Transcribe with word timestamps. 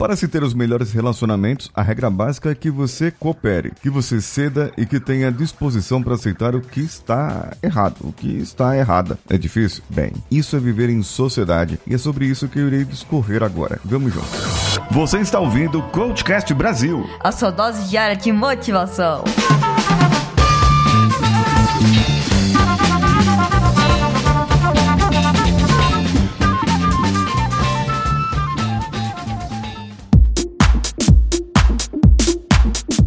Para 0.00 0.16
se 0.16 0.26
ter 0.26 0.42
os 0.42 0.54
melhores 0.54 0.92
relacionamentos, 0.92 1.70
a 1.74 1.82
regra 1.82 2.08
básica 2.08 2.50
é 2.50 2.54
que 2.54 2.70
você 2.70 3.10
coopere, 3.10 3.70
que 3.82 3.90
você 3.90 4.18
ceda 4.18 4.72
e 4.74 4.86
que 4.86 4.98
tenha 4.98 5.30
disposição 5.30 6.02
para 6.02 6.14
aceitar 6.14 6.56
o 6.56 6.60
que 6.62 6.80
está 6.80 7.52
errado, 7.62 7.96
o 8.00 8.10
que 8.10 8.38
está 8.38 8.74
errada. 8.74 9.18
É 9.28 9.36
difícil? 9.36 9.82
Bem, 9.90 10.14
isso 10.30 10.56
é 10.56 10.58
viver 10.58 10.88
em 10.88 11.02
sociedade 11.02 11.78
e 11.86 11.94
é 11.94 11.98
sobre 11.98 12.24
isso 12.24 12.48
que 12.48 12.58
eu 12.58 12.68
irei 12.68 12.82
discorrer 12.82 13.42
agora. 13.42 13.78
Vamos 13.84 14.14
juntos. 14.14 14.80
Você 14.90 15.18
está 15.18 15.38
ouvindo 15.38 15.80
o 15.80 15.82
Coachcast 15.90 16.54
Brasil 16.54 17.06
a 17.22 17.30
sua 17.30 17.50
dose 17.50 17.86
diária 17.90 18.16
de 18.16 18.32
motivação. 18.32 19.22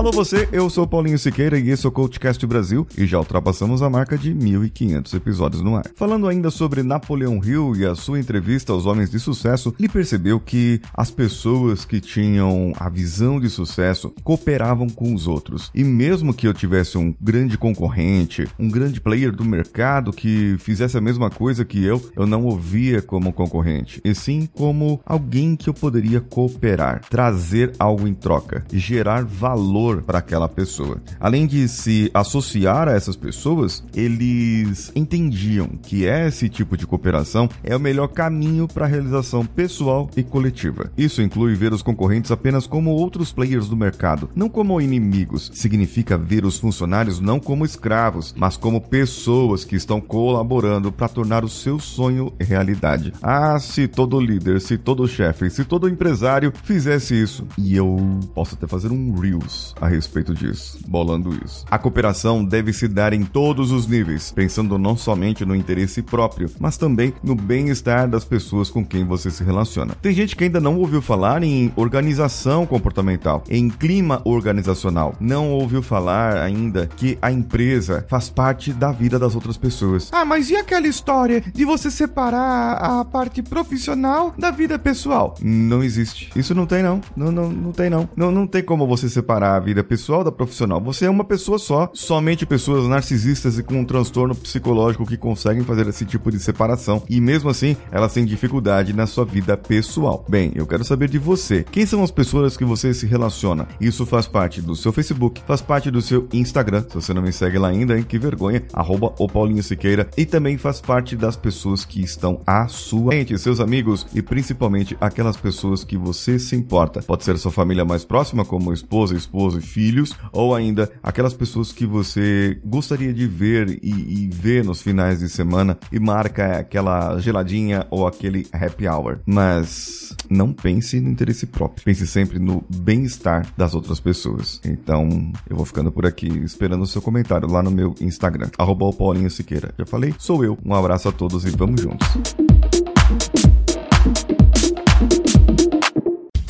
Alô 0.00 0.10
você, 0.10 0.48
eu 0.50 0.70
sou 0.70 0.86
Paulinho 0.86 1.18
Siqueira 1.18 1.58
e 1.58 1.68
esse 1.68 1.84
é 1.84 1.88
o 1.90 1.92
CoachCast 1.92 2.46
Brasil 2.46 2.86
e 2.96 3.06
já 3.06 3.18
ultrapassamos 3.18 3.82
a 3.82 3.90
marca 3.90 4.16
de 4.16 4.34
1.500 4.34 5.12
episódios 5.12 5.60
no 5.60 5.76
ar. 5.76 5.84
Falando 5.94 6.26
ainda 6.26 6.50
sobre 6.50 6.82
Napoleão 6.82 7.38
Hill 7.44 7.76
e 7.76 7.84
a 7.84 7.94
sua 7.94 8.18
entrevista 8.18 8.72
aos 8.72 8.86
homens 8.86 9.10
de 9.10 9.20
sucesso, 9.20 9.74
ele 9.78 9.90
percebeu 9.90 10.40
que 10.40 10.80
as 10.94 11.10
pessoas 11.10 11.84
que 11.84 12.00
tinham 12.00 12.72
a 12.80 12.88
visão 12.88 13.38
de 13.38 13.50
sucesso 13.50 14.10
cooperavam 14.24 14.88
com 14.88 15.14
os 15.14 15.26
outros. 15.26 15.70
E 15.74 15.84
mesmo 15.84 16.32
que 16.32 16.48
eu 16.48 16.54
tivesse 16.54 16.96
um 16.96 17.14
grande 17.20 17.58
concorrente, 17.58 18.48
um 18.58 18.70
grande 18.70 19.02
player 19.02 19.30
do 19.30 19.44
mercado 19.44 20.14
que 20.14 20.56
fizesse 20.60 20.96
a 20.96 21.02
mesma 21.02 21.28
coisa 21.28 21.62
que 21.62 21.84
eu, 21.84 22.02
eu 22.16 22.26
não 22.26 22.46
o 22.46 22.56
via 22.56 23.02
como 23.02 23.34
concorrente, 23.34 24.00
e 24.02 24.14
sim 24.14 24.48
como 24.54 24.98
alguém 25.04 25.54
que 25.54 25.68
eu 25.68 25.74
poderia 25.74 26.22
cooperar, 26.22 27.02
trazer 27.10 27.74
algo 27.78 28.08
em 28.08 28.14
troca, 28.14 28.64
gerar 28.72 29.26
valor 29.26 29.89
valor 29.90 30.02
para 30.02 30.18
aquela 30.18 30.48
pessoa. 30.48 31.00
Além 31.18 31.46
de 31.46 31.68
se 31.68 32.10
associar 32.14 32.88
a 32.88 32.92
essas 32.92 33.16
pessoas, 33.16 33.82
eles 33.94 34.92
entendiam 34.94 35.68
que 35.82 36.04
esse 36.04 36.48
tipo 36.48 36.76
de 36.76 36.86
cooperação 36.86 37.48
é 37.62 37.74
o 37.76 37.80
melhor 37.80 38.08
caminho 38.08 38.68
para 38.68 38.86
a 38.86 38.88
realização 38.88 39.44
pessoal 39.44 40.08
e 40.16 40.22
coletiva. 40.22 40.90
Isso 40.96 41.22
inclui 41.22 41.54
ver 41.54 41.72
os 41.72 41.82
concorrentes 41.82 42.30
apenas 42.30 42.66
como 42.66 42.90
outros 42.90 43.32
players 43.32 43.68
do 43.68 43.76
mercado, 43.76 44.30
não 44.34 44.48
como 44.48 44.80
inimigos. 44.80 45.50
Significa 45.54 46.16
ver 46.16 46.44
os 46.44 46.58
funcionários 46.58 47.20
não 47.20 47.40
como 47.40 47.64
escravos, 47.64 48.34
mas 48.36 48.56
como 48.56 48.80
pessoas 48.80 49.64
que 49.64 49.76
estão 49.76 50.00
colaborando 50.00 50.92
para 50.92 51.08
tornar 51.08 51.44
o 51.44 51.48
seu 51.48 51.78
sonho 51.78 52.32
realidade. 52.40 53.12
Ah, 53.22 53.58
se 53.58 53.88
todo 53.88 54.20
líder, 54.20 54.60
se 54.60 54.78
todo 54.78 55.08
chefe, 55.08 55.50
se 55.50 55.64
todo 55.64 55.88
empresário 55.88 56.52
fizesse 56.64 57.20
isso, 57.20 57.46
e 57.58 57.76
eu 57.76 57.98
posso 58.34 58.54
até 58.54 58.66
fazer 58.66 58.90
um 58.90 59.18
Reels 59.18 59.74
a 59.80 59.88
respeito 59.88 60.34
disso, 60.34 60.78
bolando 60.86 61.34
isso. 61.44 61.64
A 61.70 61.78
cooperação 61.78 62.44
deve 62.44 62.72
se 62.72 62.86
dar 62.86 63.12
em 63.12 63.24
todos 63.24 63.72
os 63.72 63.86
níveis, 63.86 64.32
pensando 64.32 64.78
não 64.78 64.96
somente 64.96 65.44
no 65.44 65.54
interesse 65.54 66.02
próprio, 66.02 66.50
mas 66.58 66.76
também 66.76 67.14
no 67.22 67.34
bem-estar 67.34 68.08
das 68.08 68.24
pessoas 68.24 68.70
com 68.70 68.84
quem 68.84 69.04
você 69.04 69.30
se 69.30 69.42
relaciona. 69.42 69.94
Tem 70.02 70.12
gente 70.12 70.36
que 70.36 70.44
ainda 70.44 70.60
não 70.60 70.78
ouviu 70.78 71.00
falar 71.00 71.42
em 71.42 71.72
organização 71.76 72.66
comportamental, 72.66 73.42
em 73.48 73.68
clima 73.68 74.20
organizacional. 74.24 75.14
Não 75.18 75.50
ouviu 75.50 75.82
falar 75.82 76.36
ainda 76.36 76.86
que 76.86 77.18
a 77.22 77.30
empresa 77.32 78.04
faz 78.08 78.28
parte 78.28 78.72
da 78.72 78.92
vida 78.92 79.18
das 79.18 79.34
outras 79.34 79.56
pessoas. 79.56 80.08
Ah, 80.12 80.24
mas 80.24 80.50
e 80.50 80.56
aquela 80.56 80.86
história 80.86 81.40
de 81.40 81.64
você 81.64 81.90
separar 81.90 82.74
a 82.74 83.04
parte 83.04 83.42
profissional 83.42 84.34
da 84.36 84.50
vida 84.50 84.78
pessoal? 84.78 85.34
Não 85.40 85.82
existe. 85.82 86.30
Isso 86.36 86.54
não 86.54 86.66
tem 86.66 86.82
não. 86.82 87.00
Não, 87.16 87.32
não, 87.32 87.50
não 87.50 87.72
tem 87.72 87.88
não. 87.88 88.08
Não, 88.16 88.30
não 88.30 88.46
tem 88.46 88.62
como 88.62 88.86
você 88.86 89.08
separar 89.08 89.56
a 89.56 89.60
vida 89.60 89.69
pessoal 89.84 90.24
da 90.24 90.32
profissional. 90.32 90.80
Você 90.80 91.04
é 91.04 91.10
uma 91.10 91.22
pessoa 91.22 91.58
só. 91.58 91.88
Somente 91.94 92.44
pessoas 92.44 92.88
narcisistas 92.88 93.58
e 93.58 93.62
com 93.62 93.74
um 93.74 93.84
transtorno 93.84 94.34
psicológico 94.34 95.06
que 95.06 95.16
conseguem 95.16 95.62
fazer 95.62 95.86
esse 95.86 96.04
tipo 96.04 96.30
de 96.30 96.40
separação. 96.40 97.02
E 97.08 97.20
mesmo 97.20 97.48
assim, 97.48 97.76
elas 97.92 98.12
têm 98.12 98.24
dificuldade 98.24 98.92
na 98.92 99.06
sua 99.06 99.24
vida 99.24 99.56
pessoal. 99.56 100.24
Bem, 100.28 100.52
eu 100.54 100.66
quero 100.66 100.82
saber 100.82 101.08
de 101.08 101.18
você. 101.18 101.64
Quem 101.70 101.86
são 101.86 102.02
as 102.02 102.10
pessoas 102.10 102.56
que 102.56 102.64
você 102.64 102.92
se 102.92 103.06
relaciona? 103.06 103.68
Isso 103.80 104.04
faz 104.04 104.26
parte 104.26 104.60
do 104.60 104.74
seu 104.74 104.92
Facebook, 104.92 105.42
faz 105.46 105.60
parte 105.60 105.90
do 105.90 106.02
seu 106.02 106.26
Instagram. 106.32 106.84
Se 106.88 106.94
você 106.96 107.14
não 107.14 107.22
me 107.22 107.32
segue 107.32 107.58
lá 107.58 107.68
ainda, 107.68 107.96
hein? 107.96 108.02
Que 108.02 108.18
vergonha. 108.18 108.62
Arroba 108.72 109.14
o 109.18 109.28
Paulinho 109.28 109.62
Siqueira. 109.62 110.08
E 110.16 110.26
também 110.26 110.58
faz 110.58 110.80
parte 110.80 111.14
das 111.14 111.36
pessoas 111.36 111.84
que 111.84 112.02
estão 112.02 112.40
à 112.44 112.66
sua 112.66 113.10
frente, 113.10 113.38
seus 113.38 113.60
amigos 113.60 114.06
e 114.14 114.22
principalmente 114.22 114.96
aquelas 115.00 115.36
pessoas 115.36 115.84
que 115.84 115.96
você 115.96 116.38
se 116.38 116.56
importa. 116.56 117.02
Pode 117.02 117.24
ser 117.24 117.36
sua 117.38 117.50
família 117.50 117.84
mais 117.84 118.04
próxima, 118.04 118.44
como 118.44 118.72
esposa, 118.72 119.14
esposo 119.14 119.59
filhos, 119.60 120.14
ou 120.32 120.54
ainda 120.54 120.90
aquelas 121.02 121.34
pessoas 121.34 121.72
que 121.72 121.86
você 121.86 122.60
gostaria 122.64 123.12
de 123.12 123.26
ver 123.26 123.78
e, 123.82 124.24
e 124.24 124.30
ver 124.32 124.64
nos 124.64 124.82
finais 124.82 125.18
de 125.18 125.28
semana 125.28 125.78
e 125.92 125.98
marca 125.98 126.58
aquela 126.58 127.18
geladinha 127.18 127.86
ou 127.90 128.06
aquele 128.06 128.46
happy 128.52 128.88
hour. 128.88 129.18
Mas 129.26 130.16
não 130.28 130.52
pense 130.52 131.00
no 131.00 131.10
interesse 131.10 131.46
próprio, 131.46 131.84
pense 131.84 132.06
sempre 132.06 132.38
no 132.38 132.64
bem-estar 132.68 133.46
das 133.56 133.74
outras 133.74 134.00
pessoas. 134.00 134.60
Então, 134.64 135.32
eu 135.48 135.56
vou 135.56 135.66
ficando 135.66 135.90
por 135.90 136.06
aqui 136.06 136.28
esperando 136.44 136.82
o 136.82 136.86
seu 136.86 137.02
comentário 137.02 137.48
lá 137.50 137.62
no 137.62 137.70
meu 137.70 137.94
Instagram, 138.00 138.48
Paulinho 138.92 139.30
Siqueira. 139.30 139.74
Já 139.78 139.86
falei? 139.86 140.14
Sou 140.18 140.44
eu. 140.44 140.58
Um 140.64 140.74
abraço 140.74 141.08
a 141.08 141.12
todos 141.12 141.44
e 141.44 141.50
vamos 141.50 141.80
juntos. 141.80 142.39